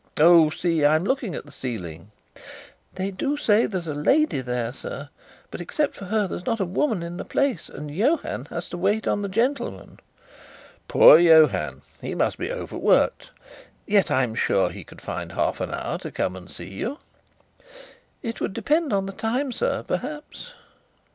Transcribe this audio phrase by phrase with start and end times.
[0.19, 2.09] "Oh, see, I'm looking at the ceiling."
[2.95, 5.09] "They do say there is a lady there, sir;
[5.51, 7.69] but, except for her, there's not a woman in the place.
[7.69, 9.99] And Johann has to wait on the gentlemen."
[10.87, 11.83] "Poor Johann!
[12.01, 13.29] He must be overworked.
[13.85, 16.97] Yet I'm sure he could find half an hour to come and see you."
[18.23, 20.51] "It would depend on the time, sir, perhaps."